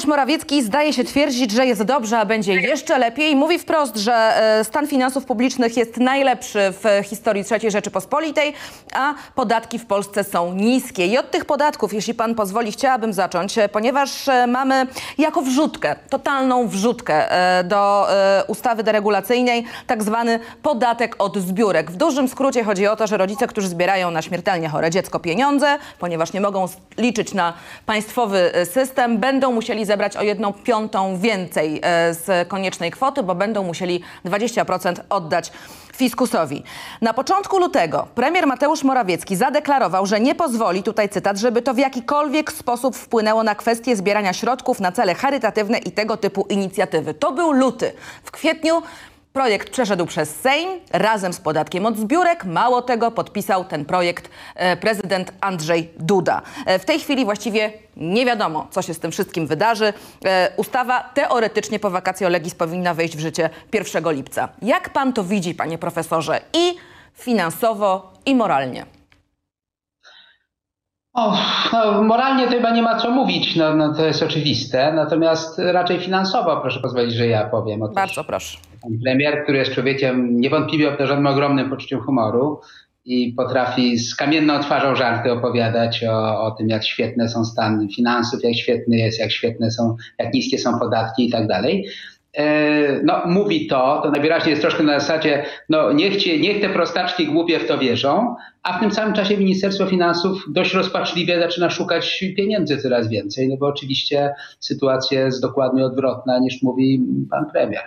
Mateusz 0.00 0.10
Morawiecki 0.10 0.62
zdaje 0.62 0.92
się 0.92 1.04
twierdzić, 1.04 1.50
że 1.50 1.66
jest 1.66 1.82
dobrze, 1.82 2.18
a 2.18 2.24
będzie 2.24 2.54
jeszcze 2.54 2.98
lepiej. 2.98 3.36
Mówi 3.36 3.58
wprost, 3.58 3.96
że 3.96 4.12
e, 4.14 4.64
stan 4.64 4.86
finansów 4.86 5.24
publicznych 5.24 5.76
jest 5.76 5.96
najlepszy 5.96 6.58
w 6.58 7.06
historii 7.06 7.44
III 7.50 7.70
Rzeczypospolitej, 7.70 8.52
a 8.92 9.14
podatki 9.34 9.78
w 9.78 9.86
Polsce 9.86 10.24
są 10.24 10.54
niskie. 10.54 11.06
I 11.06 11.18
od 11.18 11.30
tych 11.30 11.44
podatków, 11.44 11.92
jeśli 11.92 12.14
pan 12.14 12.34
pozwoli, 12.34 12.72
chciałabym 12.72 13.12
zacząć, 13.12 13.58
e, 13.58 13.68
ponieważ 13.68 14.28
e, 14.28 14.46
mamy 14.46 14.86
jako 15.18 15.42
wrzutkę, 15.42 15.96
totalną 16.10 16.68
wrzutkę 16.68 17.28
do 17.64 18.06
ustawy 18.48 18.82
deregulacyjnej, 18.82 19.64
tak 19.86 20.02
zwany 20.02 20.40
podatek 20.62 21.16
od 21.18 21.36
zbiórek. 21.36 21.90
W 21.90 21.96
dużym 21.96 22.28
skrócie 22.28 22.64
chodzi 22.64 22.86
o 22.86 22.96
to, 22.96 23.06
że 23.06 23.16
rodzice, 23.16 23.46
którzy 23.46 23.68
zbierają 23.68 24.10
na 24.10 24.22
śmiertelnie 24.22 24.68
chore 24.68 24.90
dziecko 24.90 25.20
pieniądze, 25.20 25.78
ponieważ 25.98 26.32
nie 26.32 26.40
mogą 26.40 26.68
liczyć 26.98 27.34
na 27.34 27.52
państwowy 27.86 28.52
system, 28.72 29.18
będą 29.18 29.52
musieli 29.52 29.84
zebrać 29.90 29.99
o 30.16 30.22
jedną 30.22 30.52
piątą 30.52 31.18
więcej 31.18 31.80
e, 31.82 32.14
z 32.14 32.48
koniecznej 32.48 32.90
kwoty, 32.90 33.22
bo 33.22 33.34
będą 33.34 33.62
musieli 33.62 34.02
20% 34.24 34.94
oddać 35.08 35.52
fiskusowi. 35.96 36.62
Na 37.00 37.14
początku 37.14 37.58
lutego 37.58 38.06
premier 38.14 38.46
Mateusz 38.46 38.84
Morawiecki 38.84 39.36
zadeklarował, 39.36 40.06
że 40.06 40.20
nie 40.20 40.34
pozwoli, 40.34 40.82
tutaj 40.82 41.08
cytat, 41.08 41.38
żeby 41.38 41.62
to 41.62 41.74
w 41.74 41.78
jakikolwiek 41.78 42.52
sposób 42.52 42.96
wpłynęło 42.96 43.42
na 43.42 43.54
kwestię 43.54 43.96
zbierania 43.96 44.32
środków 44.32 44.80
na 44.80 44.92
cele 44.92 45.14
charytatywne 45.14 45.78
i 45.78 45.92
tego 45.92 46.16
typu 46.16 46.46
inicjatywy. 46.48 47.14
To 47.14 47.32
był 47.32 47.52
luty. 47.52 47.92
W 48.24 48.30
kwietniu 48.30 48.82
Projekt 49.32 49.70
przeszedł 49.70 50.06
przez 50.06 50.36
Sejm 50.36 50.68
razem 50.92 51.32
z 51.32 51.40
podatkiem 51.40 51.86
od 51.86 51.96
zbiórek. 51.96 52.44
Mało 52.44 52.82
tego, 52.82 53.10
podpisał 53.10 53.64
ten 53.64 53.84
projekt 53.84 54.30
e, 54.54 54.76
prezydent 54.76 55.32
Andrzej 55.40 55.90
Duda. 55.98 56.42
E, 56.66 56.78
w 56.78 56.84
tej 56.84 57.00
chwili 57.00 57.24
właściwie 57.24 57.72
nie 57.96 58.26
wiadomo, 58.26 58.68
co 58.70 58.82
się 58.82 58.94
z 58.94 58.98
tym 58.98 59.10
wszystkim 59.10 59.46
wydarzy. 59.46 59.92
E, 60.24 60.52
ustawa 60.56 61.10
teoretycznie 61.14 61.78
po 61.78 61.90
vacatio 61.90 62.28
legis 62.28 62.54
powinna 62.54 62.94
wejść 62.94 63.16
w 63.16 63.20
życie 63.20 63.50
1 63.72 64.12
lipca. 64.12 64.48
Jak 64.62 64.90
pan 64.92 65.12
to 65.12 65.24
widzi, 65.24 65.54
panie 65.54 65.78
profesorze, 65.78 66.40
i 66.52 66.76
finansowo, 67.14 68.12
i 68.26 68.34
moralnie? 68.34 68.99
O, 71.20 71.36
no, 71.72 72.02
moralnie 72.02 72.44
to 72.44 72.50
chyba 72.50 72.70
nie 72.70 72.82
ma 72.82 72.98
co 72.98 73.10
mówić, 73.10 73.56
no, 73.56 73.74
no, 73.74 73.94
to 73.94 74.06
jest 74.06 74.22
oczywiste. 74.22 74.92
Natomiast 74.92 75.58
raczej 75.58 76.00
finansowo, 76.00 76.60
proszę 76.60 76.80
pozwolić, 76.80 77.14
że 77.14 77.26
ja 77.26 77.48
powiem. 77.48 77.82
Otóż 77.82 77.94
Bardzo 77.94 78.24
proszę. 78.24 78.58
Pan 78.82 78.92
premier, 79.04 79.42
który 79.42 79.58
jest 79.58 79.72
człowiekiem 79.72 80.40
niewątpliwie 80.40 80.92
obdarzonym 80.92 81.26
ogromnym 81.26 81.70
poczuciem 81.70 82.00
humoru 82.00 82.60
i 83.04 83.32
potrafi 83.32 83.98
z 83.98 84.16
kamienną 84.16 84.60
twarzą 84.60 84.96
żarty 84.96 85.32
opowiadać 85.32 86.04
o, 86.04 86.42
o 86.42 86.50
tym, 86.50 86.68
jak 86.68 86.84
świetne 86.84 87.28
są 87.28 87.44
stany 87.44 87.88
finansów, 87.88 88.44
jak 88.44 88.54
świetny 88.54 88.96
jest, 88.96 89.20
jak 89.20 89.32
świetne 89.32 89.70
są, 89.70 89.96
jak 90.18 90.34
niskie 90.34 90.58
są 90.58 90.78
podatki 90.78 91.28
i 91.28 91.30
tak 91.30 91.46
dalej. 91.46 91.86
E, 92.34 93.00
No, 93.04 93.22
mówi 93.26 93.66
to, 93.66 94.00
to 94.02 94.10
najwyraźniej 94.10 94.50
jest 94.50 94.62
troszkę 94.62 94.82
na 94.82 95.00
zasadzie, 95.00 95.44
no 95.68 95.92
niech, 95.92 96.16
cię, 96.16 96.40
niech 96.40 96.60
te 96.60 96.68
prostaczki 96.68 97.26
głupie 97.26 97.58
w 97.58 97.66
to 97.66 97.78
wierzą, 97.78 98.34
a 98.62 98.76
w 98.78 98.80
tym 98.80 98.90
samym 98.90 99.14
czasie 99.14 99.36
Ministerstwo 99.36 99.86
Finansów 99.86 100.44
dość 100.48 100.74
rozpaczliwie 100.74 101.40
zaczyna 101.40 101.70
szukać 101.70 102.24
pieniędzy 102.36 102.78
coraz 102.78 103.08
więcej, 103.08 103.48
no 103.48 103.56
bo 103.56 103.66
oczywiście 103.66 104.34
sytuacja 104.60 105.20
jest 105.20 105.42
dokładnie 105.42 105.84
odwrotna 105.84 106.38
niż 106.38 106.62
mówi 106.62 107.00
pan 107.30 107.50
premier. 107.52 107.82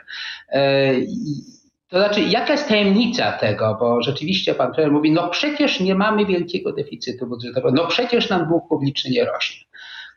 E, 0.50 0.94
To 1.89 2.00
znaczy, 2.00 2.22
jaka 2.22 2.52
jest 2.52 2.67
tajemnica 2.67 3.31
tego, 3.31 3.78
bo 3.80 4.02
rzeczywiście 4.02 4.55
pan 4.55 4.72
premier 4.73 4.91
mówi, 4.91 5.11
no 5.11 5.30
przecież 5.30 5.80
nie 5.80 5.95
mamy 5.95 6.25
wielkiego 6.25 6.73
deficytu 6.73 7.28
budżetowego, 7.28 7.72
no 7.72 7.88
przecież 7.88 8.30
nam 8.30 8.47
dług 8.47 8.67
publiczny 8.69 9.11
nie 9.11 9.25
rośnie, 9.25 9.63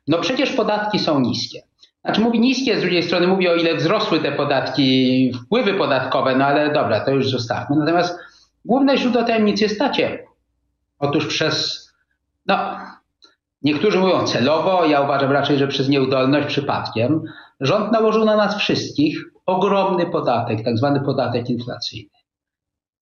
no 0.09 0.19
przecież 0.19 0.53
podatki 0.53 0.99
są 0.99 1.21
niskie. 1.21 1.63
Znaczy 2.07 2.21
mówi 2.21 2.41
niskie, 2.41 2.79
z 2.79 2.81
drugiej 2.81 3.03
strony 3.03 3.27
mówi 3.27 3.49
o 3.49 3.55
ile 3.55 3.75
wzrosły 3.75 4.21
te 4.21 4.33
podatki, 4.33 5.33
wpływy 5.45 5.75
podatkowe, 5.75 6.37
no 6.37 6.45
ale 6.45 6.73
dobra, 6.73 7.01
to 7.01 7.11
już 7.11 7.31
zostawmy. 7.31 7.77
Natomiast 7.77 8.19
główne 8.65 8.99
źródło 8.99 9.23
tajemnicy 9.23 9.65
jest 9.65 9.79
takie. 9.79 10.19
Otóż 10.99 11.27
przez, 11.27 11.87
no, 12.47 12.79
niektórzy 13.63 13.99
mówią 13.99 14.25
celowo, 14.25 14.85
ja 14.85 15.01
uważam 15.01 15.33
raczej, 15.33 15.59
że 15.59 15.69
przez 15.69 15.89
nieudolność, 15.89 16.47
przypadkiem, 16.47 17.23
rząd 17.61 17.93
nałożył 17.93 18.25
na 18.25 18.37
nas 18.37 18.59
wszystkich 18.59 19.19
ogromny 19.47 20.07
podatek, 20.07 20.65
tak 20.65 20.79
zwany 20.79 21.01
podatek 21.01 21.51
inflacyjny. 21.51 22.11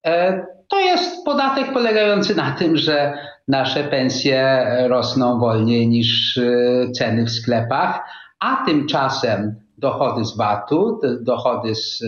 E, 0.06 0.46
To 0.68 0.80
jest 0.80 1.24
podatek 1.24 1.72
polegający 1.72 2.34
na 2.34 2.52
tym, 2.52 2.76
że 2.76 3.18
nasze 3.48 3.84
pensje 3.84 4.66
rosną 4.88 5.38
wolniej 5.38 5.88
niż 5.88 6.38
e, 6.38 6.90
ceny 6.92 7.24
w 7.24 7.30
sklepach, 7.30 8.00
a 8.44 8.64
tymczasem 8.66 9.54
dochody 9.78 10.24
z 10.24 10.36
VAT-u, 10.36 11.00
dochody 11.20 11.74
z 11.74 12.02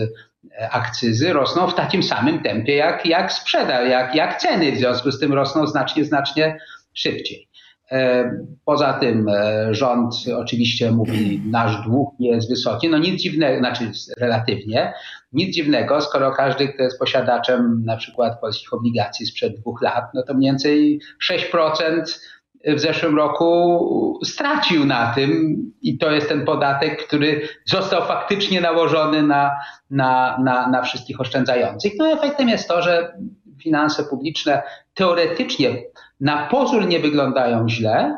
e, 0.59 0.69
akcyzy 0.71 1.33
rosną 1.33 1.67
w 1.67 1.75
takim 1.75 2.03
samym 2.03 2.43
tempie 2.43 2.75
jak, 2.75 3.05
jak 3.05 3.33
sprzedaż, 3.33 3.89
jak, 3.89 4.15
jak 4.15 4.41
ceny, 4.41 4.71
w 4.71 4.77
związku 4.77 5.11
z 5.11 5.19
tym 5.19 5.33
rosną 5.33 5.67
znacznie, 5.67 6.05
znacznie 6.05 6.59
szybciej. 6.93 7.47
E, 7.91 8.31
Poza 8.65 8.93
tym 8.93 9.27
e, 9.29 9.73
rząd 9.75 10.15
oczywiście 10.37 10.91
mówi, 10.91 11.41
nasz 11.45 11.83
dług 11.85 12.19
nie 12.19 12.29
jest 12.29 12.49
wysoki. 12.49 12.89
No 12.89 12.97
nic 12.97 13.21
dziwnego, 13.21 13.59
znaczy 13.59 13.91
relatywnie, 14.17 14.93
nic 15.31 15.55
dziwnego, 15.55 16.01
skoro 16.01 16.31
każdy, 16.31 16.67
kto 16.67 16.83
jest 16.83 16.99
posiadaczem 16.99 17.83
na 17.85 17.97
przykład 17.97 18.39
polskich 18.41 18.73
obligacji 18.73 19.25
sprzed 19.25 19.59
dwóch 19.59 19.81
lat, 19.81 20.05
no 20.13 20.23
to 20.23 20.33
mniej 20.33 20.51
więcej 20.51 21.01
6% 21.31 22.19
w 22.67 22.79
zeszłym 22.79 23.17
roku 23.17 24.19
stracił 24.25 24.85
na 24.85 25.13
tym 25.15 25.57
i 25.81 25.97
to 25.97 26.11
jest 26.11 26.29
ten 26.29 26.45
podatek, 26.45 27.07
który 27.07 27.47
został 27.65 28.05
faktycznie 28.07 28.61
nałożony 28.61 29.23
na, 29.23 29.51
na, 29.91 30.37
na, 30.43 30.67
na 30.67 30.81
wszystkich 30.81 31.21
oszczędzających. 31.21 31.93
No 31.97 32.11
efektem 32.11 32.49
jest 32.49 32.67
to, 32.67 32.81
że 32.81 33.13
finanse 33.63 34.03
publiczne 34.03 34.63
teoretycznie 34.93 35.69
na 36.19 36.47
pozór 36.47 36.87
nie 36.87 36.99
wyglądają 36.99 37.69
źle, 37.69 38.17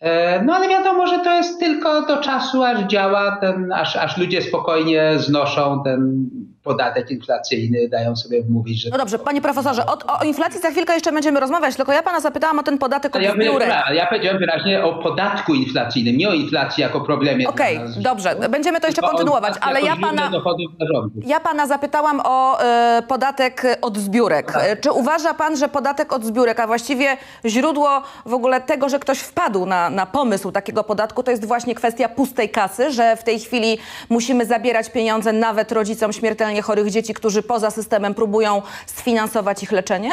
e, 0.00 0.42
no 0.42 0.54
ale 0.54 0.68
wiadomo, 0.68 1.06
że 1.06 1.18
to 1.18 1.34
jest 1.34 1.60
tylko 1.60 2.02
do 2.02 2.16
czasu, 2.16 2.62
aż 2.62 2.80
działa 2.80 3.36
ten, 3.40 3.72
aż, 3.72 3.96
aż 3.96 4.16
ludzie 4.16 4.42
spokojnie 4.42 5.12
znoszą 5.16 5.82
ten 5.84 6.30
podatek 6.66 7.10
inflacyjny, 7.10 7.88
dają 7.88 8.16
sobie 8.16 8.42
wmówić, 8.42 8.82
że 8.82 8.90
No 8.90 8.98
dobrze, 8.98 9.18
panie 9.18 9.40
profesorze, 9.42 9.86
o, 9.86 10.18
o 10.20 10.24
inflacji 10.24 10.60
za 10.60 10.70
chwilkę 10.70 10.94
jeszcze 10.94 11.12
będziemy 11.12 11.40
rozmawiać, 11.40 11.76
tylko 11.76 11.92
ja 11.92 12.02
pana 12.02 12.20
zapytałam 12.20 12.58
o 12.58 12.62
ten 12.62 12.78
podatek 12.78 13.16
od 13.16 13.22
ja, 13.22 13.32
zbiórek. 13.32 13.68
ja, 13.94 14.06
powiedziałem 14.06 14.38
wyraźnie 14.38 14.84
o 14.84 15.02
podatku 15.02 15.54
inflacyjnym, 15.54 16.16
nie 16.16 16.28
o 16.28 16.32
inflacji 16.32 16.82
jako 16.82 17.00
problemie. 17.00 17.48
Okej, 17.48 17.78
nas. 17.78 17.98
dobrze, 17.98 18.36
będziemy 18.50 18.80
to 18.80 18.86
jeszcze 18.86 19.02
kontynuować, 19.02 19.54
ale 19.60 19.80
ja 19.82 19.96
pana... 19.96 20.30
Ja 21.26 21.40
pana 21.40 21.66
zapytałam 21.66 22.20
o 22.24 22.60
e, 22.62 23.02
podatek 23.08 23.62
od 23.82 23.98
zbiórek. 23.98 24.52
Tak. 24.52 24.62
E, 24.64 24.76
Czy 24.76 24.92
uważa 24.92 25.34
pan, 25.34 25.56
że 25.56 25.68
podatek 25.68 26.12
od 26.12 26.24
zbiórek, 26.24 26.60
a 26.60 26.66
właściwie 26.66 27.16
źródło 27.44 28.02
w 28.26 28.34
ogóle 28.34 28.60
tego, 28.60 28.88
że 28.88 28.98
ktoś 28.98 29.18
wpadł 29.18 29.66
na, 29.66 29.90
na 29.90 30.06
pomysł 30.06 30.52
takiego 30.52 30.84
podatku, 30.84 31.22
to 31.22 31.30
jest 31.30 31.44
właśnie 31.44 31.74
kwestia 31.74 32.08
pustej 32.08 32.48
kasy, 32.48 32.90
że 32.90 33.16
w 33.16 33.24
tej 33.24 33.40
chwili 33.40 33.78
musimy 34.10 34.46
zabierać 34.46 34.90
pieniądze 34.90 35.32
nawet 35.32 35.72
rodzicom 35.72 36.12
śmiertelnie 36.12 36.55
chorych 36.62 36.90
dzieci, 36.90 37.14
którzy 37.14 37.42
poza 37.42 37.70
systemem 37.70 38.14
próbują 38.14 38.62
sfinansować 38.86 39.62
ich 39.62 39.72
leczenie? 39.72 40.10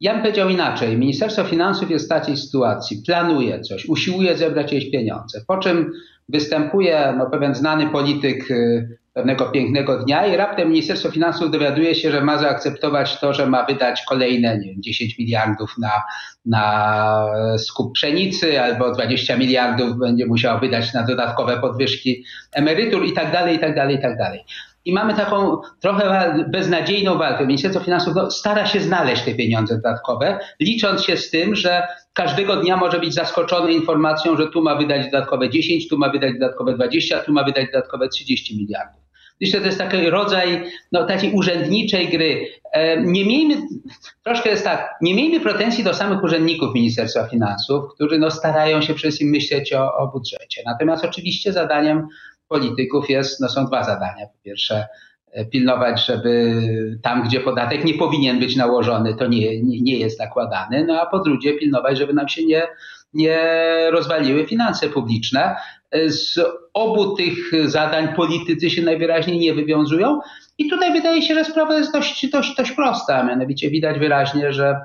Ja 0.00 0.12
bym 0.12 0.22
powiedział 0.22 0.48
inaczej. 0.48 0.96
Ministerstwo 0.96 1.44
Finansów 1.44 1.90
jest 1.90 2.06
w 2.06 2.08
takiej 2.08 2.36
sytuacji, 2.36 3.02
planuje 3.06 3.60
coś, 3.60 3.86
usiłuje 3.86 4.36
zebrać 4.36 4.72
jakieś 4.72 4.90
pieniądze, 4.90 5.40
po 5.46 5.58
czym 5.58 5.92
występuje 6.28 7.14
no, 7.18 7.30
pewien 7.30 7.54
znany 7.54 7.90
polityk 7.90 8.50
y, 8.50 8.98
pewnego 9.14 9.50
pięknego 9.50 9.98
dnia 9.98 10.26
i 10.26 10.36
raptem 10.36 10.68
Ministerstwo 10.68 11.10
Finansów 11.10 11.50
dowiaduje 11.50 11.94
się, 11.94 12.10
że 12.10 12.20
ma 12.20 12.38
zaakceptować 12.38 13.20
to, 13.20 13.34
że 13.34 13.46
ma 13.46 13.66
wydać 13.66 14.02
kolejne 14.08 14.58
nie 14.58 14.66
wiem, 14.66 14.82
10 14.82 15.18
miliardów 15.18 15.74
na, 15.78 16.02
na 16.46 17.26
skup 17.58 17.94
pszenicy 17.94 18.60
albo 18.60 18.94
20 18.94 19.36
miliardów 19.36 19.98
będzie 19.98 20.26
musiał 20.26 20.60
wydać 20.60 20.94
na 20.94 21.02
dodatkowe 21.02 21.60
podwyżki 21.60 22.24
emerytur 22.52 23.04
i 23.04 23.12
tak 23.12 23.32
dalej, 23.32 23.56
i 23.56 23.58
tak 23.58 23.74
dalej, 23.74 23.96
i 23.96 24.02
tak 24.02 24.18
dalej. 24.18 24.44
I 24.84 24.92
mamy 24.92 25.14
taką 25.14 25.60
trochę 25.80 26.34
beznadziejną 26.48 27.18
walkę. 27.18 27.46
Ministerstwo 27.46 27.84
Finansów 27.84 28.14
no, 28.14 28.30
stara 28.30 28.66
się 28.66 28.80
znaleźć 28.80 29.22
te 29.22 29.34
pieniądze 29.34 29.74
dodatkowe, 29.74 30.38
licząc 30.60 31.04
się 31.04 31.16
z 31.16 31.30
tym, 31.30 31.54
że 31.54 31.82
każdego 32.12 32.56
dnia 32.56 32.76
może 32.76 33.00
być 33.00 33.14
zaskoczony 33.14 33.72
informacją, 33.72 34.36
że 34.36 34.46
tu 34.46 34.62
ma 34.62 34.74
wydać 34.74 35.04
dodatkowe 35.04 35.50
10, 35.50 35.88
tu 35.88 35.98
ma 35.98 36.08
wydać 36.08 36.32
dodatkowe 36.32 36.74
20, 36.74 37.18
tu 37.18 37.32
ma 37.32 37.44
wydać 37.44 37.66
dodatkowe 37.72 38.08
30 38.08 38.56
miliardów. 38.56 39.00
Myślę, 39.40 39.58
że 39.58 39.60
to 39.60 39.66
jest 39.66 39.78
taki 39.78 40.10
rodzaj 40.10 40.62
no, 40.92 41.06
takiej 41.06 41.32
urzędniczej 41.32 42.08
gry. 42.08 42.46
E, 42.72 43.00
Nie 43.00 43.24
miejmy, 43.24 43.56
troszkę 44.24 44.50
jest 44.50 44.64
tak, 44.64 44.94
nie 45.02 45.14
miejmy 45.14 45.40
pretensji 45.40 45.84
do 45.84 45.94
samych 45.94 46.22
urzędników 46.22 46.74
Ministerstwa 46.74 47.28
Finansów, 47.28 47.84
którzy 47.94 48.18
no, 48.18 48.30
starają 48.30 48.80
się 48.80 48.94
przede 48.94 48.98
wszystkim 48.98 49.30
myśleć 49.30 49.72
o, 49.72 49.96
o 49.96 50.08
budżecie. 50.08 50.62
Natomiast 50.66 51.04
oczywiście 51.04 51.52
zadaniem 51.52 52.08
polityków 52.50 53.10
jest, 53.10 53.40
no 53.40 53.48
są 53.48 53.66
dwa 53.66 53.84
zadania. 53.84 54.26
Po 54.26 54.38
pierwsze, 54.44 54.86
e, 55.32 55.44
pilnować, 55.44 56.06
żeby 56.06 56.62
tam, 57.02 57.22
gdzie 57.22 57.40
podatek 57.40 57.84
nie 57.84 57.94
powinien 57.94 58.40
być 58.40 58.56
nałożony, 58.56 59.14
to 59.14 59.26
nie, 59.26 59.62
nie, 59.62 59.80
nie 59.80 59.98
jest 59.98 60.18
nakładany, 60.18 60.84
no 60.84 61.00
a 61.00 61.06
po 61.06 61.18
drugie 61.18 61.58
pilnować, 61.58 61.98
żeby 61.98 62.12
nam 62.12 62.28
się 62.28 62.46
nie, 62.46 62.62
nie 63.14 63.38
rozwaliły 63.90 64.46
finanse 64.46 64.88
publiczne. 64.88 65.56
Z 66.06 66.38
obu 66.74 67.16
tych 67.16 67.68
zadań 67.70 68.14
politycy 68.14 68.70
się 68.70 68.82
najwyraźniej 68.82 69.38
nie 69.38 69.54
wywiązują. 69.54 70.20
I 70.58 70.70
tutaj 70.70 70.92
wydaje 70.92 71.22
się, 71.22 71.34
że 71.34 71.44
sprawa 71.44 71.78
jest 71.78 71.92
dość, 71.92 72.30
dość, 72.30 72.56
dość 72.56 72.72
prosta. 72.72 73.24
Mianowicie 73.24 73.70
widać 73.70 73.98
wyraźnie, 73.98 74.52
że 74.52 74.76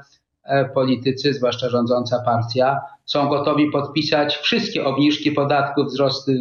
e, 0.44 0.66
politycy, 0.66 1.34
zwłaszcza 1.34 1.70
rządząca 1.70 2.20
partia, 2.26 2.80
są 3.06 3.30
gotowi 3.30 3.72
podpisać 3.72 4.38
wszystkie 4.38 4.86
obniżki 4.86 5.32
podatków, 5.32 5.88
wzrosty 5.88 6.40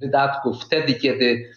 wydatków 0.00 0.64
wtedy, 0.64 0.94
kiedy 0.94 1.50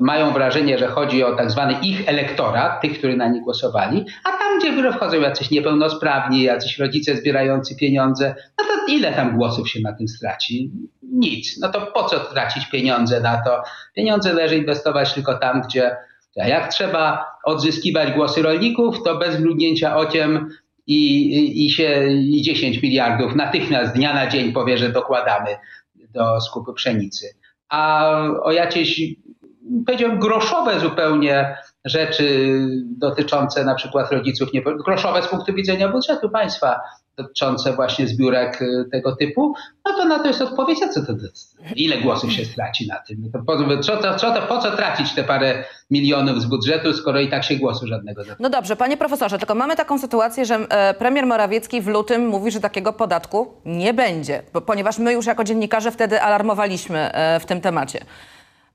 mają 0.00 0.32
wrażenie, 0.32 0.78
że 0.78 0.86
chodzi 0.86 1.24
o 1.24 1.36
tak 1.36 1.50
zwany 1.50 1.74
ich 1.82 2.08
elektorat, 2.08 2.80
tych, 2.80 2.98
którzy 2.98 3.16
na 3.16 3.28
nich 3.28 3.42
głosowali, 3.42 4.06
a 4.24 4.30
tam, 4.30 4.58
gdzie 4.58 4.92
wchodzą 4.92 5.20
jacyś 5.20 5.50
niepełnosprawni, 5.50 6.42
jacyś 6.42 6.78
rodzice 6.78 7.16
zbierający 7.16 7.76
pieniądze, 7.76 8.34
no 8.58 8.64
to 8.64 8.92
ile 8.92 9.12
tam 9.12 9.36
głosów 9.36 9.70
się 9.70 9.80
na 9.80 9.92
tym 9.92 10.08
straci? 10.08 10.70
Nic. 11.02 11.58
No 11.60 11.68
to 11.68 11.80
po 11.80 12.04
co 12.04 12.20
tracić 12.20 12.66
pieniądze 12.66 13.20
na 13.20 13.42
to? 13.44 13.62
Pieniądze 13.94 14.28
należy 14.34 14.56
inwestować 14.56 15.14
tylko 15.14 15.38
tam, 15.38 15.62
gdzie 15.62 15.96
jak 16.36 16.72
trzeba 16.72 17.26
odzyskiwać 17.44 18.12
głosy 18.12 18.42
rolników, 18.42 19.02
to 19.02 19.18
bez 19.18 19.40
mrugnięcia 19.40 19.96
ociem 19.96 20.48
i, 20.86 21.26
i, 21.36 21.66
i 21.66 21.70
się 21.70 22.12
i 22.12 22.42
10 22.42 22.82
miliardów 22.82 23.34
natychmiast 23.34 23.94
dnia 23.94 24.14
na 24.14 24.26
dzień 24.26 24.52
powie, 24.52 24.78
że 24.78 24.88
dokładamy 24.88 25.56
do 26.14 26.40
skupu 26.40 26.72
pszenicy. 26.72 27.26
A 27.72 28.12
o 28.42 28.52
jakieś 28.52 29.00
powiedziałbym, 29.86 30.18
groszowe 30.18 30.80
zupełnie 30.80 31.56
rzeczy 31.84 32.58
dotyczące 32.98 33.64
na 33.64 33.74
przykład 33.74 34.12
rodziców, 34.12 34.48
groszowe 34.84 35.22
z 35.22 35.28
punktu 35.28 35.54
widzenia 35.54 35.88
budżetu 35.88 36.30
państwa, 36.30 36.80
dotyczące 37.16 37.72
właśnie 37.72 38.06
zbiórek 38.06 38.62
y, 38.62 38.88
tego 38.92 39.16
typu, 39.16 39.54
no 39.84 39.92
to 39.96 40.04
na 40.04 40.18
to 40.18 40.28
jest 40.28 40.42
odpowiedź, 40.42 40.78
a 40.82 40.88
co 40.88 41.06
to, 41.06 41.12
ile 41.76 41.98
głosów 41.98 42.32
się 42.32 42.44
straci 42.44 42.86
na 42.86 42.96
tym? 42.96 43.30
To 43.32 43.38
po, 43.46 43.76
co, 43.82 43.96
to, 43.96 44.14
co 44.14 44.34
to, 44.34 44.42
po 44.42 44.58
co 44.58 44.76
tracić 44.76 45.14
te 45.14 45.24
parę 45.24 45.64
milionów 45.90 46.42
z 46.42 46.44
budżetu, 46.44 46.94
skoro 46.94 47.20
i 47.20 47.28
tak 47.28 47.44
się 47.44 47.56
głosu 47.56 47.86
żadnego 47.86 48.22
No 48.40 48.50
dobrze, 48.50 48.76
panie 48.76 48.96
profesorze, 48.96 49.38
tylko 49.38 49.54
mamy 49.54 49.76
taką 49.76 49.98
sytuację, 49.98 50.44
że 50.44 50.54
e, 50.54 50.94
premier 50.94 51.26
Morawiecki 51.26 51.80
w 51.80 51.86
lutym 51.86 52.26
mówi, 52.26 52.50
że 52.50 52.60
takiego 52.60 52.92
podatku 52.92 53.54
nie 53.64 53.94
będzie, 53.94 54.42
ponieważ 54.66 54.98
my 54.98 55.12
już 55.12 55.26
jako 55.26 55.44
dziennikarze 55.44 55.90
wtedy 55.90 56.22
alarmowaliśmy 56.22 57.12
e, 57.12 57.40
w 57.40 57.46
tym 57.46 57.60
temacie. 57.60 58.04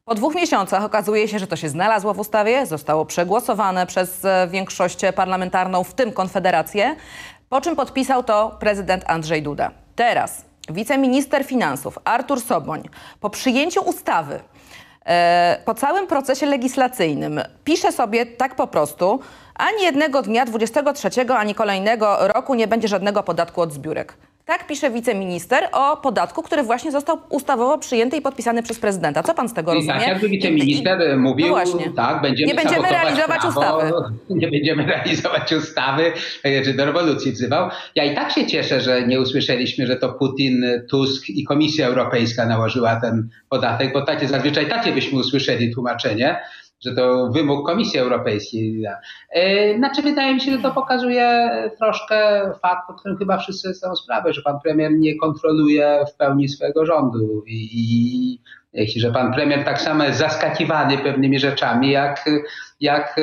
Po 0.08 0.16
dwóch 0.16 0.36
miesiącach 0.36 0.84
okazuje 0.84 1.28
się, 1.28 1.40
że 1.40 1.48
to 1.48 1.56
się 1.56 1.70
znalazło 1.70 2.14
w 2.14 2.20
ustawie, 2.20 2.66
zostało 2.66 3.06
przegłosowane 3.06 3.86
przez 3.86 4.26
e, 4.26 4.48
większość 4.52 5.00
parlamentarną, 5.16 5.84
w 5.84 5.94
tym 5.94 6.12
Konfederację, 6.12 6.96
po 7.50 7.62
czym 7.62 7.76
podpisał 7.76 8.24
to 8.24 8.58
prezydent 8.60 9.04
Andrzej 9.08 9.44
Duda. 9.44 9.72
Teraz 9.96 10.46
wiceminister 10.70 11.46
finansów 11.46 12.00
Artur 12.04 12.42
Soboń 12.42 12.90
po 13.20 13.30
przyjęciu 13.30 13.82
ustawy 13.82 14.40
e, 15.06 15.62
po 15.66 15.74
całym 15.74 16.08
procesie 16.08 16.46
legislacyjnym 16.46 17.42
pisze 17.64 17.92
sobie 17.92 18.26
tak 18.26 18.56
po 18.56 18.68
prostu, 18.68 19.20
ani 19.56 19.84
jednego 19.84 20.22
dnia 20.22 20.46
23, 20.46 21.10
ani 21.38 21.56
kolejnego 21.56 22.18
roku 22.28 22.56
nie 22.56 22.68
będzie 22.68 22.88
żadnego 22.88 23.24
podatku 23.24 23.62
od 23.62 23.74
zbiórek. 23.74 24.18
Tak 24.48 24.68
pisze 24.68 24.90
wiceminister 24.92 25.64
o 25.72 25.98
podatku, 25.98 26.44
który 26.44 26.64
właśnie 26.64 26.92
został 26.92 27.18
ustawowo 27.30 27.78
przyjęty 27.78 28.18
i 28.18 28.22
podpisany 28.22 28.64
przez 28.64 28.80
prezydenta. 28.80 29.24
Co 29.24 29.34
pan 29.34 29.50
z 29.50 29.54
tego 29.54 29.72
I 29.72 29.76
rozumie? 29.76 29.94
tak, 30.00 30.08
jakby 30.08 30.30
wiceminister 30.30 31.18
mówił, 31.18 31.48
No 31.48 31.54
właśnie. 31.54 31.92
tak, 31.96 32.22
będziemy 32.22 32.48
Nie 32.48 32.56
będziemy 32.56 32.90
realizować 32.90 33.40
prawo, 33.42 33.60
ustawy. 33.60 33.92
Nie 34.30 34.48
będziemy 34.52 34.86
realizować 34.86 35.54
ustawy, 35.54 36.12
e, 36.44 36.62
czy 36.62 36.74
do 36.74 36.86
rewolucji 36.86 37.32
wzywał. 37.32 37.70
Ja 37.96 38.04
i 38.04 38.16
tak 38.16 38.32
się 38.32 38.48
cieszę, 38.48 38.82
że 38.82 39.08
nie 39.08 39.22
usłyszeliśmy, 39.22 39.88
że 39.88 39.96
to 39.96 40.14
Putin, 40.14 40.66
Tusk 40.90 41.30
i 41.30 41.44
Komisja 41.44 41.88
Europejska 41.88 42.46
nałożyła 42.46 42.96
ten 42.96 43.30
podatek, 43.50 43.94
bo 43.94 44.02
takie 44.02 44.28
zazwyczaj 44.28 44.68
takie 44.70 44.92
byśmy 44.92 45.20
usłyszeli 45.20 45.74
tłumaczenie, 45.74 46.40
że 46.86 46.96
to 46.96 47.30
wymóg 47.30 47.66
Komisji 47.66 48.00
Europejskiej. 48.00 48.84
E, 49.32 49.78
Znaczy 49.78 50.02
wydaje 50.02 50.34
mi 50.34 50.42
się, 50.42 50.52
że 50.52 50.58
to 50.58 50.72
pokazuje 50.72 51.50
troszkę 51.78 52.42
fakt, 52.62 52.90
o 52.90 52.94
którym 52.94 53.18
chyba 53.18 53.38
wszyscy 53.38 53.74
zdają 53.74 53.96
sprawę, 53.96 54.34
że 54.34 54.42
pan 54.42 54.60
premier 54.64 54.92
nie 54.92 55.16
kontroluje 55.16 56.06
w 56.14 56.18
pełni 56.18 56.50
swojego 56.50 56.86
rządu 56.86 57.44
i, 57.48 58.40
i 58.74 59.00
że 59.00 59.12
pan 59.12 59.34
premier 59.34 59.64
tak 59.66 59.82
samo 59.82 60.04
jest 60.04 60.20
zaskakiwany 60.20 60.98
pewnymi 60.98 61.40
rzeczami, 61.40 61.92
jak, 61.92 62.26
jak 62.80 63.16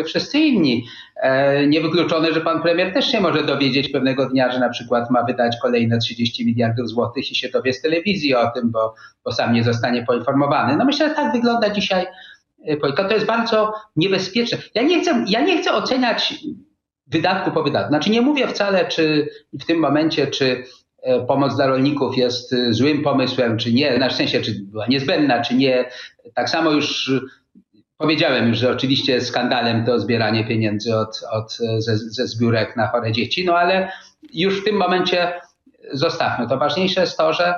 e, 0.00 0.04
wszyscy 0.04 0.38
inni. 0.38 0.84
E, 1.16 1.66
Niewykluczone, 1.66 2.32
że 2.32 2.40
pan 2.40 2.62
premier 2.62 2.92
też 2.94 3.10
się 3.12 3.20
może 3.20 3.44
dowiedzieć 3.44 3.88
pewnego 3.88 4.28
dnia, 4.28 4.52
że 4.52 4.60
na 4.60 4.68
przykład 4.68 5.10
ma 5.10 5.24
wydać 5.24 5.56
kolejne 5.62 5.98
30 5.98 6.46
miliardów 6.46 6.88
złotych 6.88 7.30
i 7.30 7.34
się 7.34 7.48
dowie 7.48 7.72
z 7.72 7.82
telewizji 7.82 8.34
o 8.34 8.50
tym, 8.50 8.70
bo, 8.70 8.94
bo 9.24 9.32
sam 9.32 9.52
nie 9.52 9.64
zostanie 9.64 10.04
poinformowany. 10.06 10.76
No 10.76 10.84
myślę, 10.84 11.08
że 11.08 11.14
tak 11.14 11.32
wygląda 11.32 11.70
dzisiaj 11.70 12.06
polityka. 12.80 13.08
To 13.08 13.14
jest 13.14 13.26
bardzo 13.26 13.72
niebezpieczne. 13.96 14.58
Ja 14.74 14.82
nie 14.82 15.00
chcę, 15.00 15.24
ja 15.28 15.40
nie 15.40 15.62
chcę 15.62 15.72
oceniać 15.72 16.34
wydatku 17.06 17.50
po 17.50 17.62
wydatku. 17.62 17.88
Znaczy 17.88 18.10
nie 18.10 18.22
mówię 18.22 18.48
wcale, 18.48 18.88
czy 18.88 19.28
w 19.60 19.64
tym 19.64 19.78
momencie, 19.78 20.26
czy 20.26 20.64
e, 21.02 21.20
pomoc 21.20 21.56
dla 21.56 21.66
rolników 21.66 22.16
jest 22.16 22.52
e, 22.52 22.72
złym 22.72 23.02
pomysłem, 23.02 23.56
czy 23.56 23.72
nie, 23.72 23.98
na 23.98 24.10
szczęście, 24.10 24.42
czy 24.42 24.54
była 24.60 24.86
niezbędna, 24.86 25.42
czy 25.42 25.54
nie. 25.54 25.84
Tak 26.34 26.50
samo 26.50 26.70
już 26.70 27.08
e, 27.08 27.20
powiedziałem 27.96 28.54
że 28.54 28.70
oczywiście 28.70 29.20
skandalem 29.20 29.84
to 29.84 29.98
zbieranie 29.98 30.44
pieniędzy 30.44 30.96
od, 30.96 31.20
od, 31.32 31.58
ze, 31.78 31.96
ze 31.96 32.26
zbiórek 32.26 32.76
na 32.76 32.86
chore 32.86 33.12
dzieci, 33.12 33.44
no 33.44 33.54
ale 33.56 33.92
już 34.32 34.60
w 34.60 34.64
tym 34.64 34.76
momencie 34.76 35.32
zostawmy. 35.92 36.48
To 36.48 36.58
ważniejsze 36.58 37.00
jest 37.00 37.16
to, 37.16 37.32
że 37.32 37.46
e, 37.46 37.56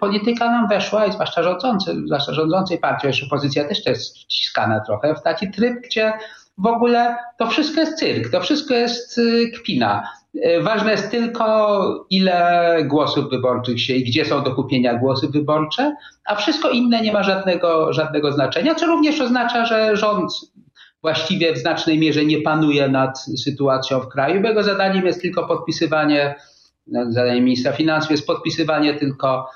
polityka 0.00 0.50
nam 0.50 0.68
weszła, 0.68 1.06
i 1.06 1.12
zwłaszcza 1.12 1.42
rządzący, 1.42 1.94
zwłaszcza 2.06 2.34
rządzącej 2.34 2.78
partii, 2.78 3.06
jeszcze 3.06 3.26
opozycja 3.26 3.68
też 3.68 3.86
jest 3.86 4.18
wciskana 4.18 4.80
trochę 4.80 5.14
w 5.14 5.22
taki 5.22 5.50
tryb, 5.50 5.74
gdzie 5.84 6.12
w 6.58 6.66
ogóle 6.66 7.16
to 7.38 7.46
wszystko 7.46 7.80
jest 7.80 7.98
cyrk, 7.98 8.30
to 8.30 8.40
wszystko 8.40 8.74
jest 8.74 9.18
y, 9.18 9.50
kpina. 9.54 10.10
Y, 10.34 10.62
Ważne 10.62 10.90
jest 10.90 11.10
tylko, 11.10 12.06
ile 12.10 12.76
głosów 12.84 13.30
wyborczych 13.30 13.80
się 13.80 13.94
i 13.94 14.04
gdzie 14.04 14.24
są 14.24 14.42
do 14.42 14.54
kupienia 14.54 14.94
głosy 14.94 15.28
wyborcze, 15.28 15.96
a 16.24 16.34
wszystko 16.34 16.70
inne 16.70 17.00
nie 17.02 17.12
ma 17.12 17.22
żadnego, 17.22 17.92
żadnego 17.92 18.32
znaczenia, 18.32 18.74
co 18.74 18.86
również 18.86 19.20
oznacza, 19.20 19.66
że 19.66 19.96
rząd 19.96 20.32
właściwie 21.02 21.52
w 21.52 21.58
znacznej 21.58 21.98
mierze 21.98 22.24
nie 22.24 22.42
panuje 22.42 22.88
nad 22.88 23.18
sytuacją 23.18 24.00
w 24.00 24.08
kraju, 24.08 24.40
bo 24.40 24.48
jego 24.48 24.62
zadaniem 24.62 25.06
jest 25.06 25.22
tylko 25.22 25.46
podpisywanie, 25.46 26.34
no, 26.86 27.12
zadaniem 27.12 27.44
ministra 27.44 27.72
finansów 27.72 28.10
jest 28.10 28.26
podpisywanie 28.26 28.94
tylko 28.94 29.38
e, 29.38 29.48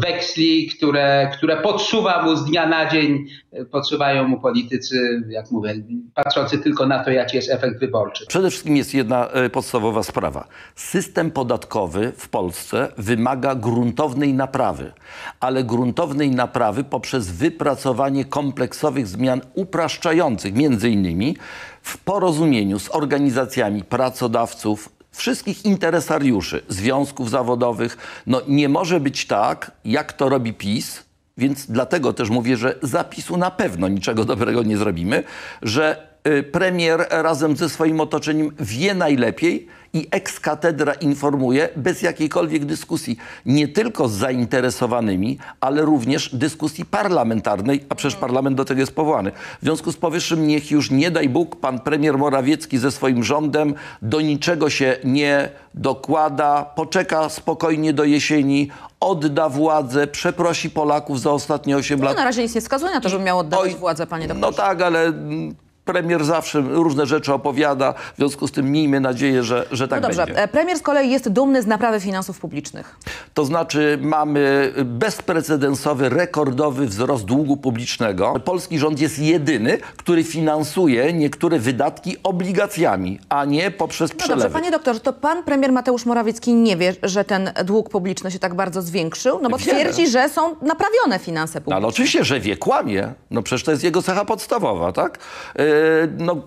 weksli, 0.00 0.68
które, 0.76 1.30
które 1.32 1.56
podsuwa 1.56 2.22
mu 2.22 2.36
z 2.36 2.44
dnia 2.44 2.66
na 2.66 2.90
dzień, 2.90 3.26
e, 3.52 3.64
podsuwają 3.64 4.28
mu 4.28 4.40
politycy, 4.40 5.22
jak 5.28 5.50
mówię, 5.50 5.74
patrzący 6.14 6.58
tylko 6.58 6.86
na 6.86 7.04
to, 7.04 7.10
jaki 7.10 7.36
jest 7.36 7.50
efekt 7.50 7.80
wyborczy. 7.80 8.26
Przede 8.26 8.50
wszystkim 8.50 8.76
jest 8.76 8.94
jedna 8.94 9.28
e, 9.28 9.50
podstawowa 9.50 10.02
sprawa. 10.02 10.48
System 10.74 11.30
podatkowy 11.30 12.12
w 12.16 12.28
Polsce 12.28 12.88
wymaga 12.98 13.54
gruntownej 13.54 14.34
naprawy, 14.34 14.92
ale 15.40 15.64
gruntownej 15.64 16.30
naprawy 16.30 16.84
poprzez 16.84 17.30
wypracowanie 17.30 18.24
kompleksowych 18.24 19.06
zmian 19.06 19.40
upraszczających, 19.54 20.54
między 20.54 20.90
innymi 20.90 21.36
w 21.82 21.98
porozumieniu 21.98 22.78
z 22.78 22.94
organizacjami 22.94 23.84
pracodawców, 23.84 24.95
wszystkich 25.16 25.64
interesariuszy, 25.64 26.62
związków 26.68 27.30
zawodowych. 27.30 27.96
No 28.26 28.42
nie 28.48 28.68
może 28.68 29.00
być 29.00 29.26
tak, 29.26 29.70
jak 29.84 30.12
to 30.12 30.28
robi 30.28 30.54
PiS, 30.54 31.04
więc 31.36 31.66
dlatego 31.66 32.12
też 32.12 32.30
mówię, 32.30 32.56
że 32.56 32.74
zapisu 32.82 33.36
na 33.36 33.50
pewno 33.50 33.88
niczego 33.88 34.24
dobrego 34.24 34.62
nie 34.62 34.76
zrobimy, 34.76 35.24
że 35.62 36.06
y, 36.28 36.42
premier 36.42 37.06
razem 37.10 37.56
ze 37.56 37.68
swoim 37.68 38.00
otoczeniem 38.00 38.50
wie 38.60 38.94
najlepiej 38.94 39.66
i 39.96 40.06
ex 40.10 40.40
cathedra 40.40 40.92
informuje 40.94 41.68
bez 41.76 42.02
jakiejkolwiek 42.02 42.64
dyskusji, 42.64 43.16
nie 43.46 43.68
tylko 43.68 44.08
z 44.08 44.12
zainteresowanymi, 44.12 45.38
ale 45.60 45.82
również 45.82 46.34
dyskusji 46.34 46.84
parlamentarnej, 46.84 47.84
a 47.88 47.94
przecież 47.94 48.16
parlament 48.18 48.56
do 48.56 48.64
tego 48.64 48.80
jest 48.80 48.94
powołany. 48.94 49.30
W 49.32 49.64
związku 49.64 49.92
z 49.92 49.96
powyższym 49.96 50.46
niech 50.46 50.70
już 50.70 50.90
nie 50.90 51.10
daj 51.10 51.28
Bóg 51.28 51.56
pan 51.56 51.80
premier 51.80 52.18
Morawiecki 52.18 52.78
ze 52.78 52.90
swoim 52.90 53.24
rządem 53.24 53.74
do 54.02 54.20
niczego 54.20 54.70
się 54.70 54.96
nie 55.04 55.48
dokłada, 55.74 56.64
poczeka 56.74 57.28
spokojnie 57.28 57.92
do 57.92 58.04
jesieni, 58.04 58.68
odda 59.00 59.48
władzę, 59.48 60.06
przeprosi 60.06 60.70
Polaków 60.70 61.20
za 61.20 61.30
ostatnie 61.32 61.76
8 61.76 61.98
No, 62.00 62.04
lat. 62.06 62.16
na 62.16 62.24
razie 62.24 62.42
nic 62.42 62.54
nie 62.54 62.60
wskazuje 62.60 62.92
na 62.94 63.00
to, 63.00 63.08
żeby 63.08 63.24
miał 63.24 63.38
oddawać 63.38 63.72
Oj, 63.72 63.78
władzę, 63.78 64.06
panie 64.06 64.26
No 64.28 64.34
doktorze. 64.34 64.56
tak, 64.56 64.82
ale 64.82 65.04
mm, 65.06 65.54
Premier 65.86 66.24
zawsze 66.24 66.60
różne 66.60 67.06
rzeczy 67.06 67.32
opowiada, 67.32 67.92
w 68.14 68.16
związku 68.16 68.48
z 68.48 68.52
tym 68.52 68.70
miejmy 68.72 69.00
nadzieję, 69.00 69.42
że, 69.42 69.66
że 69.72 69.88
tak 69.88 70.02
No 70.02 70.08
dobrze, 70.08 70.26
będzie. 70.26 70.42
e, 70.42 70.48
premier 70.48 70.78
z 70.78 70.82
kolei 70.82 71.10
jest 71.10 71.28
dumny 71.28 71.62
z 71.62 71.66
naprawy 71.66 72.00
finansów 72.00 72.38
publicznych. 72.40 72.96
To 73.34 73.44
znaczy 73.44 73.98
mamy 74.02 74.72
bezprecedensowy, 74.84 76.08
rekordowy 76.08 76.86
wzrost 76.86 77.24
długu 77.24 77.56
publicznego. 77.56 78.34
Polski 78.44 78.78
rząd 78.78 79.00
jest 79.00 79.18
jedyny, 79.18 79.78
który 79.96 80.24
finansuje 80.24 81.12
niektóre 81.12 81.58
wydatki 81.58 82.16
obligacjami, 82.22 83.18
a 83.28 83.44
nie 83.44 83.70
poprzez 83.70 84.10
No 84.10 84.16
przelewy. 84.16 84.42
dobrze, 84.42 84.58
panie 84.58 84.70
doktorze, 84.70 85.00
to 85.00 85.12
pan 85.12 85.44
premier 85.44 85.72
Mateusz 85.72 86.06
Morawiecki 86.06 86.54
nie 86.54 86.76
wie, 86.76 86.94
że 87.02 87.24
ten 87.24 87.50
dług 87.64 87.90
publiczny 87.90 88.30
się 88.30 88.38
tak 88.38 88.54
bardzo 88.54 88.82
zwiększył, 88.82 89.38
no 89.42 89.48
bo 89.50 89.56
Wie. 89.58 89.64
twierdzi, 89.64 90.06
że 90.08 90.28
są 90.28 90.42
naprawione 90.62 91.18
finanse 91.18 91.58
No, 91.58 91.60
publiczne. 91.60 91.76
ale 91.76 91.86
oczywiście, 91.86 92.24
że 92.24 92.40
wie, 92.40 92.56
kłamie. 92.56 93.12
No 93.30 93.42
przecież 93.42 93.64
to 93.64 93.70
jest 93.70 93.84
jego 93.84 94.02
cecha 94.02 94.24
podstawowa, 94.24 94.92
tak? 94.92 95.18
E, 95.58 95.75
no, 96.18 96.34
g- 96.34 96.42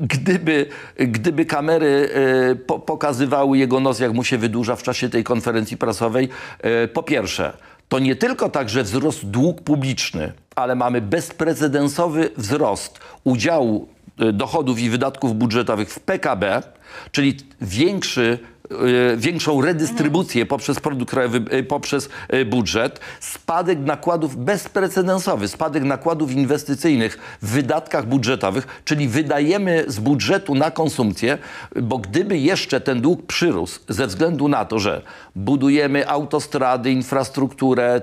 gdyby, 0.00 0.66
gdyby 0.98 1.44
kamery 1.46 2.10
e, 2.50 2.54
po, 2.54 2.78
pokazywały 2.78 3.58
jego 3.58 3.80
nos, 3.80 4.00
jak 4.00 4.12
mu 4.12 4.24
się 4.24 4.38
wydłuża 4.38 4.76
w 4.76 4.82
czasie 4.82 5.08
tej 5.08 5.24
konferencji 5.24 5.76
prasowej, 5.76 6.28
e, 6.60 6.88
po 6.88 7.02
pierwsze, 7.02 7.52
to 7.88 7.98
nie 7.98 8.16
tylko 8.16 8.48
tak, 8.48 8.68
że 8.68 8.82
wzrost 8.82 9.26
dług 9.26 9.60
publiczny, 9.60 10.32
ale 10.56 10.74
mamy 10.74 11.00
bezprecedensowy 11.00 12.30
wzrost 12.36 13.00
udziału 13.24 13.88
e, 14.18 14.32
dochodów 14.32 14.78
i 14.80 14.90
wydatków 14.90 15.34
budżetowych 15.34 15.90
w 15.90 16.00
PKB, 16.00 16.62
czyli 17.12 17.36
większy 17.60 18.38
e, 18.38 18.55
większą 19.16 19.62
redystrybucję 19.62 20.46
poprzez 20.46 20.80
produkt 20.80 21.10
krajowy, 21.10 21.42
e, 21.50 21.62
poprzez 21.62 22.08
e, 22.28 22.44
budżet, 22.44 23.00
spadek 23.20 23.78
nakładów 23.78 24.36
bezprecedensowy, 24.36 25.48
spadek 25.48 25.84
nakładów 25.84 26.32
inwestycyjnych 26.32 27.18
w 27.42 27.50
wydatkach 27.50 28.06
budżetowych, 28.06 28.66
czyli 28.84 29.08
wydajemy 29.08 29.84
z 29.86 29.98
budżetu 29.98 30.54
na 30.54 30.70
konsumpcję, 30.70 31.38
bo 31.82 31.98
gdyby 31.98 32.38
jeszcze 32.38 32.80
ten 32.80 33.00
dług 33.00 33.26
przyrósł 33.26 33.80
ze 33.88 34.06
względu 34.06 34.48
na 34.48 34.64
to, 34.64 34.78
że 34.78 35.02
budujemy 35.36 36.08
autostrady, 36.08 36.90
infrastrukturę, 36.90 37.94
e, 37.94 38.02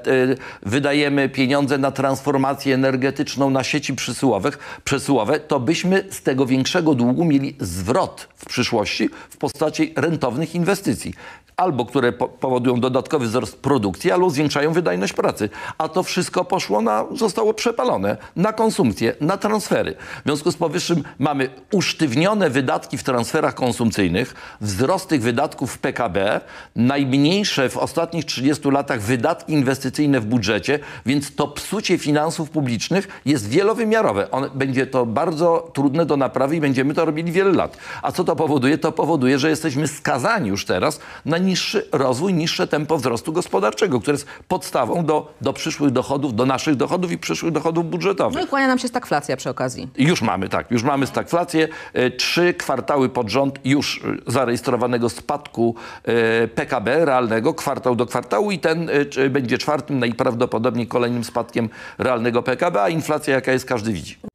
wydajemy 0.61 1.29
pieniądze 1.29 1.77
na 1.77 1.91
transformację 1.91 2.75
energetyczną, 2.75 3.49
na 3.49 3.63
sieci 3.63 3.93
przesyłowych, 3.95 4.79
przesyłowe, 4.83 5.39
to 5.39 5.59
byśmy 5.59 6.03
z 6.09 6.21
tego 6.21 6.45
większego 6.45 6.95
długu 6.95 7.25
mieli 7.25 7.55
zwrot 7.59 8.27
w 8.35 8.45
przyszłości 8.45 9.09
w 9.29 9.37
postaci 9.37 9.93
rentownych 9.95 10.52
inwestycji. 10.55 11.13
Albo 11.57 11.85
które 11.85 12.11
po 12.11 12.27
powodują 12.27 12.79
dodatkowy 12.79 13.27
wzrost 13.27 13.61
produkcji, 13.61 14.11
albo 14.11 14.29
zwiększają 14.29 14.73
wydajność 14.73 15.13
pracy. 15.13 15.49
A 15.77 15.89
to 15.89 16.03
wszystko 16.03 16.45
poszło 16.45 16.81
na, 16.81 17.05
zostało 17.11 17.53
przepalone 17.53 18.17
na 18.35 18.53
konsumpcję, 18.53 19.15
na 19.21 19.37
transfery. 19.37 19.95
W 19.95 20.25
związku 20.25 20.51
z 20.51 20.55
powyższym 20.55 21.03
mamy 21.19 21.49
usztywnione 21.71 22.49
wydatki 22.49 22.97
w 22.97 23.03
transferach 23.03 23.55
konsumpcyjnych, 23.55 24.35
wzrost 24.61 25.09
tych 25.09 25.21
wydatków 25.21 25.73
w 25.73 25.77
PKB, 25.77 26.41
najmniejsze 26.75 27.69
w 27.69 27.77
ostatnich 27.77 28.25
30 28.25 28.69
latach 28.71 29.01
wydatki 29.01 29.53
inwestycyjne 29.53 30.19
w 30.19 30.25
budżecie, 30.25 30.79
więc 31.05 31.35
to 31.35 31.47
psucie 31.47 31.97
finansów 31.97 32.49
publicznych 32.49 33.21
jest 33.25 33.49
wielowymiarowe. 33.49 34.31
On, 34.31 34.49
będzie 34.55 34.87
to 34.87 35.05
bardzo 35.05 35.71
trudne 35.73 36.05
do 36.05 36.17
naprawy 36.17 36.55
i 36.55 36.61
będziemy 36.61 36.93
to 36.93 37.05
robili 37.05 37.31
wiele 37.31 37.51
lat. 37.51 37.77
A 38.01 38.11
co 38.11 38.23
to 38.23 38.35
powoduje? 38.35 38.77
To 38.77 38.91
powoduje, 38.91 39.39
że 39.39 39.49
jesteśmy 39.49 39.87
skazani 39.87 40.42
już 40.47 40.65
teraz 40.65 40.99
na 41.25 41.37
niższy 41.37 41.87
rozwój, 41.91 42.33
niższe 42.33 42.67
tempo 42.67 42.97
wzrostu 42.97 43.33
gospodarczego, 43.33 43.99
które 43.99 44.15
jest 44.15 44.27
podstawą 44.47 45.05
do, 45.05 45.33
do 45.41 45.53
przyszłych 45.53 45.91
dochodów, 45.91 46.35
do 46.35 46.45
naszych 46.45 46.75
dochodów 46.75 47.11
i 47.11 47.17
przyszłych 47.17 47.51
dochodów 47.51 47.89
budżetowych. 47.89 48.37
No 48.37 48.45
i 48.45 48.47
kłania 48.47 48.67
nam 48.67 48.79
się 48.79 48.87
stagflacja 48.87 49.37
przy 49.37 49.49
okazji. 49.49 49.89
Już 49.97 50.21
mamy, 50.21 50.49
tak, 50.49 50.71
już 50.71 50.83
mamy 50.83 51.07
stagflację. 51.07 51.67
E, 51.93 52.11
Trzy 52.11 52.53
kwartały 52.53 53.09
pod 53.09 53.29
rząd 53.29 53.59
już 53.65 54.01
e, 54.27 54.31
zarejestrowanego 54.31 55.09
spadku 55.09 55.75
e, 56.03 56.47
PKB 56.47 57.05
realnego, 57.05 57.53
kwartał 57.53 57.95
do 57.95 58.05
kwartału 58.05 58.51
i 58.51 58.59
ten 58.59 58.89
będzie 59.29 59.57
czwartym 59.57 59.99
najprawdopodobniej 59.99 60.87
kolejnym 60.87 61.23
spadkiem 61.23 61.69
realnego 61.97 62.43
PKB, 62.43 62.81
a 62.81 62.89
inflacja 62.89 63.33
jaka 63.33 63.51
jest 63.51 63.65
każdy 63.65 63.93
widzi. 63.93 64.32